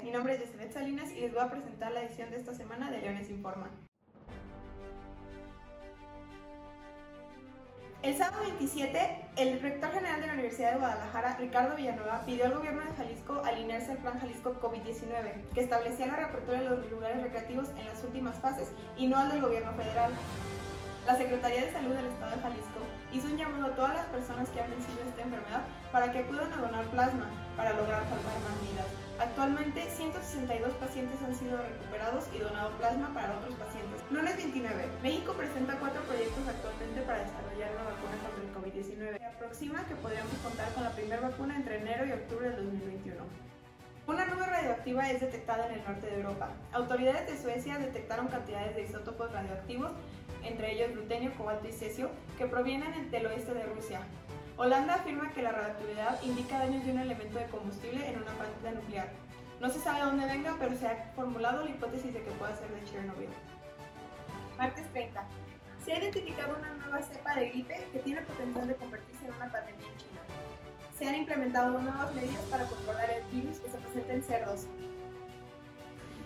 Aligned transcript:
Mi 0.00 0.10
nombre 0.10 0.34
es 0.34 0.40
Yeseret 0.40 0.72
Salinas 0.72 1.12
y 1.12 1.20
les 1.20 1.32
voy 1.34 1.42
a 1.42 1.50
presentar 1.50 1.92
la 1.92 2.02
edición 2.02 2.30
de 2.30 2.36
esta 2.36 2.54
semana 2.54 2.90
de 2.90 3.02
Leones 3.02 3.28
Informa. 3.28 3.68
El 8.02 8.16
sábado 8.16 8.42
27, 8.42 9.28
el 9.36 9.60
rector 9.60 9.92
general 9.92 10.20
de 10.22 10.26
la 10.28 10.32
Universidad 10.32 10.72
de 10.72 10.78
Guadalajara, 10.78 11.36
Ricardo 11.36 11.76
Villanueva, 11.76 12.24
pidió 12.24 12.46
al 12.46 12.54
gobierno 12.54 12.80
de 12.80 12.92
Jalisco 12.96 13.42
alinearse 13.44 13.92
al 13.92 13.98
Plan 13.98 14.18
Jalisco 14.18 14.54
COVID-19, 14.60 15.50
que 15.54 15.60
establecía 15.60 16.06
la 16.06 16.16
reapertura 16.16 16.62
de 16.62 16.70
los 16.70 16.90
lugares 16.90 17.22
recreativos 17.22 17.68
en 17.78 17.86
las 17.86 18.02
últimas 18.02 18.38
fases, 18.38 18.72
y 18.96 19.06
no 19.06 19.18
al 19.18 19.30
del 19.30 19.42
gobierno 19.42 19.72
federal. 19.74 20.10
La 21.06 21.16
Secretaría 21.16 21.66
de 21.66 21.72
Salud 21.72 21.94
del 21.94 22.06
Estado 22.06 22.36
de 22.36 22.42
Jalisco 22.42 22.80
hizo 23.12 23.26
un 23.26 23.36
llamado 23.36 23.66
a 23.66 23.76
todas 23.76 23.94
las 23.94 24.06
personas 24.06 24.48
que 24.48 24.60
han 24.60 24.70
vencido 24.70 24.98
esta 25.06 25.22
enfermedad 25.22 25.62
para 25.92 26.10
que 26.10 26.20
acudan 26.20 26.52
a 26.52 26.56
donar 26.56 26.84
plasma 26.86 27.30
para 27.56 27.72
lograr 27.74 28.02
salvar 28.04 28.38
más 28.40 28.62
vidas. 28.62 29.11
Actualmente, 29.22 29.82
162 29.88 30.72
pacientes 30.82 31.22
han 31.22 31.32
sido 31.32 31.56
recuperados 31.56 32.24
y 32.34 32.38
donado 32.38 32.70
plasma 32.72 33.14
para 33.14 33.38
otros 33.38 33.54
pacientes. 33.54 34.02
Lunes 34.10 34.36
29. 34.36 34.74
México 35.00 35.32
presenta 35.34 35.78
cuatro 35.78 36.02
proyectos 36.02 36.42
actualmente 36.48 37.02
para 37.02 37.22
desarrollar 37.22 37.70
una 37.70 37.84
vacuna 37.84 38.18
contra 38.18 38.42
el 38.42 38.50
COVID-19. 38.50 39.18
Se 39.18 39.24
aproxima 39.24 39.86
que 39.86 39.94
podríamos 39.94 40.34
contar 40.42 40.74
con 40.74 40.82
la 40.82 40.90
primera 40.90 41.20
vacuna 41.20 41.54
entre 41.54 41.78
enero 41.78 42.04
y 42.04 42.10
octubre 42.10 42.50
del 42.50 42.64
2021. 42.66 43.22
Una 44.08 44.24
nube 44.24 44.44
radioactiva 44.44 45.08
es 45.08 45.20
detectada 45.20 45.68
en 45.68 45.74
el 45.78 45.84
norte 45.84 46.06
de 46.08 46.16
Europa. 46.16 46.48
Autoridades 46.72 47.30
de 47.30 47.40
Suecia 47.40 47.78
detectaron 47.78 48.26
cantidades 48.26 48.74
de 48.74 48.82
isótopos 48.82 49.30
radioactivos, 49.30 49.92
entre 50.42 50.72
ellos 50.72 50.90
glutenio, 50.90 51.32
cobalto 51.38 51.68
y 51.68 51.72
cesio, 51.72 52.10
que 52.36 52.46
provienen 52.46 53.08
del 53.12 53.26
oeste 53.26 53.54
de 53.54 53.62
Rusia. 53.66 54.00
Holanda 54.56 54.94
afirma 54.94 55.32
que 55.32 55.42
la 55.42 55.52
radioactividad 55.52 56.22
indica 56.22 56.58
daños 56.58 56.84
de 56.84 56.92
un 56.92 56.98
elemento 56.98 57.38
de 57.38 57.46
combustible 57.46 58.08
en 58.08 58.16
una 58.22 58.32
planta 58.32 58.70
nuclear. 58.72 59.08
No 59.60 59.70
se 59.70 59.80
sabe 59.80 60.04
dónde 60.04 60.26
venga, 60.26 60.56
pero 60.58 60.76
se 60.76 60.86
ha 60.86 61.12
formulado 61.16 61.64
la 61.64 61.70
hipótesis 61.70 62.12
de 62.12 62.22
que 62.22 62.30
pueda 62.32 62.56
ser 62.56 62.68
de 62.68 62.84
Chernobyl. 62.84 63.28
Martes 64.58 64.90
30. 64.92 65.24
Se 65.84 65.92
ha 65.92 65.98
identificado 65.98 66.56
una 66.58 66.74
nueva 66.74 67.02
cepa 67.02 67.34
de 67.34 67.50
gripe 67.50 67.86
que 67.92 67.98
tiene 68.00 68.22
potencial 68.22 68.68
de 68.68 68.76
convertirse 68.76 69.26
en 69.26 69.34
una 69.34 69.50
pandemia 69.50 69.86
en 69.86 69.96
China 69.96 70.20
se 71.02 71.08
han 71.08 71.16
implementado 71.16 71.80
nuevas 71.80 72.14
medidas 72.14 72.44
para 72.48 72.64
controlar 72.64 73.10
el 73.10 73.24
virus 73.36 73.58
que 73.58 73.68
se 73.68 73.76
presenta 73.76 74.12
en 74.12 74.22
cerdos. 74.22 74.66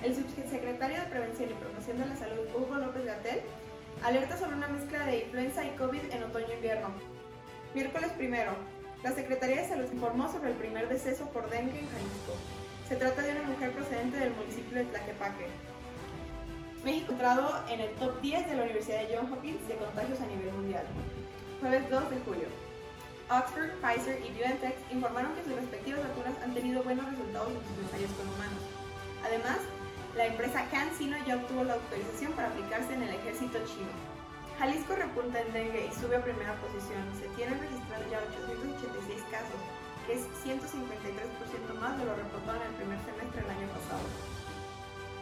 El 0.00 0.14
subsecretario 0.14 1.00
de 1.00 1.06
Prevención 1.06 1.50
y 1.50 1.54
Promoción 1.54 1.98
de 1.98 2.06
la 2.06 2.14
Salud, 2.14 2.46
Hugo 2.54 2.76
López 2.76 3.04
Gatel, 3.04 3.40
alerta 4.04 4.36
sobre 4.36 4.54
una 4.54 4.68
mezcla 4.68 5.04
de 5.06 5.24
influenza 5.24 5.64
y 5.64 5.70
COVID 5.70 6.12
en 6.12 6.22
otoño-invierno. 6.22 6.88
Miércoles 7.72 8.10
primero, 8.16 8.50
la 9.04 9.12
Secretaría 9.12 9.62
de 9.62 9.68
Salud 9.68 9.86
informó 9.92 10.30
sobre 10.30 10.50
el 10.50 10.56
primer 10.56 10.88
deceso 10.88 11.26
por 11.26 11.48
dengue 11.50 11.78
en 11.78 11.88
Jalisco. 11.88 12.34
Se 12.88 12.96
trata 12.96 13.22
de 13.22 13.30
una 13.30 13.44
mujer 13.44 13.70
procedente 13.70 14.18
del 14.18 14.34
municipio 14.34 14.78
de 14.78 14.84
Tlaquepaque. 14.86 15.46
México 16.82 17.12
entrado 17.12 17.62
en 17.68 17.78
el 17.78 17.90
top 17.92 18.20
10 18.20 18.48
de 18.48 18.56
la 18.56 18.64
Universidad 18.64 19.06
de 19.06 19.14
Johns 19.14 19.30
Hopkins 19.30 19.68
de 19.68 19.76
contagios 19.76 20.20
a 20.20 20.26
nivel 20.26 20.52
mundial. 20.52 20.84
Jueves 21.60 21.88
2 21.88 22.10
de 22.10 22.18
julio. 22.26 22.48
Oxford, 23.30 23.70
Pfizer 23.78 24.18
y 24.18 24.32
BioNTech 24.34 24.74
informaron 24.90 25.32
que 25.36 25.44
sus 25.44 25.54
respectivas 25.54 26.00
vacunas 26.02 26.34
han 26.42 26.52
tenido 26.52 26.82
buenos 26.82 27.06
resultados 27.06 27.52
en 27.54 27.62
sus 27.70 27.78
ensayos 27.86 28.10
con 28.18 28.26
humanos. 28.34 28.62
Además, 29.22 29.58
la 30.16 30.26
empresa 30.26 30.66
CanSino 30.72 31.16
ya 31.24 31.36
obtuvo 31.36 31.62
la 31.62 31.74
autorización 31.74 32.32
para 32.32 32.48
aplicarse 32.48 32.94
en 32.94 33.04
el 33.04 33.14
ejército 33.14 33.58
chino. 33.62 34.09
Jalisco 34.60 34.94
repunta 34.94 35.40
en 35.40 35.54
dengue 35.54 35.88
y 35.88 35.94
sube 35.98 36.16
a 36.16 36.22
primera 36.22 36.52
posición. 36.60 37.00
Se 37.16 37.24
tienen 37.32 37.58
registrados 37.58 38.04
ya 38.12 38.20
886 38.28 39.24
casos, 39.32 39.56
que 40.04 40.20
es 40.20 40.28
153% 40.44 41.80
más 41.80 41.96
de 41.96 42.04
lo 42.04 42.12
reportado 42.12 42.60
en 42.60 42.68
el 42.68 42.74
primer 42.76 43.00
semestre 43.08 43.40
del 43.40 43.56
año 43.56 43.68
pasado. 43.72 44.04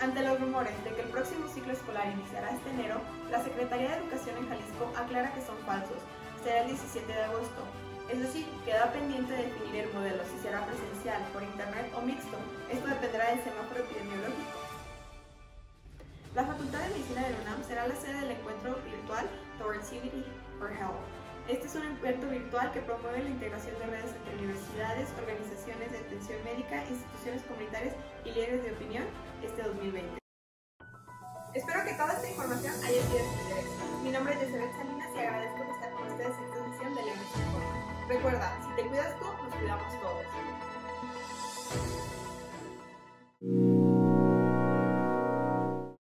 Ante 0.00 0.24
los 0.24 0.40
rumores 0.40 0.72
de 0.84 0.90
que 0.96 1.02
el 1.02 1.12
próximo 1.12 1.48
ciclo 1.52 1.74
escolar 1.74 2.08
iniciará 2.16 2.48
este 2.48 2.70
enero, 2.70 2.96
la 3.30 3.44
Secretaría 3.44 3.90
de 3.90 3.96
Educación 4.08 4.40
en 4.40 4.48
Jalisco 4.48 4.88
aclara 4.96 5.34
que 5.34 5.44
son 5.44 5.58
falsos. 5.68 6.00
Será 6.40 6.64
el 6.64 6.68
17 6.72 7.04
de 7.04 7.24
agosto, 7.28 7.60
es 8.08 8.18
decir, 8.20 8.46
queda 8.64 8.90
pendiente 8.92 9.36
definir 9.36 9.65
Facultad 17.06 17.28
de 17.28 17.42
UNAM 17.42 17.62
será 17.62 17.86
la 17.86 17.94
sede 17.94 18.18
del 18.18 18.30
encuentro 18.32 18.74
virtual 18.82 19.30
Towards 19.58 19.92
Unity 19.92 20.26
for 20.58 20.72
Health. 20.72 20.98
Este 21.46 21.66
es 21.66 21.74
un 21.76 21.84
encuentro 21.84 22.28
virtual 22.28 22.72
que 22.72 22.80
promueve 22.80 23.22
la 23.22 23.30
integración 23.30 23.78
de 23.78 23.86
redes 23.86 24.10
entre 24.10 24.34
universidades, 24.34 25.06
organizaciones 25.14 25.92
de 25.92 25.98
atención 25.98 26.42
médica, 26.42 26.82
instituciones 26.90 27.42
comunitarias 27.44 27.94
y 28.24 28.30
líderes 28.32 28.64
de 28.64 28.72
opinión 28.72 29.04
este 29.38 29.62
2020. 29.62 30.18
Espero 31.54 31.84
que 31.84 31.94
toda 31.94 32.12
esta 32.12 32.28
información 32.28 32.74
haya 32.74 33.02
sido 33.06 33.22
de 33.22 33.38
interés. 33.38 33.70
Mi 34.02 34.10
nombre 34.10 34.34
es 34.34 34.42
Elizabeth 34.42 34.74
Salinas 34.74 35.10
y 35.14 35.18
agradezco 35.20 35.58
por 35.62 35.74
estar 35.78 35.90
con 35.92 36.10
ustedes 36.10 36.34
en 36.34 36.42
esta 36.42 36.58
edición 36.58 36.90
de 36.90 37.02
Leones 37.06 37.30
Informa. 37.38 38.08
Recuerda, 38.08 38.46
si 38.66 38.82
te 38.82 38.88
cuidas 38.88 39.18
tú, 39.20 39.26
nos 39.30 39.54
cuidamos 39.54 40.00
todos. 40.02 40.45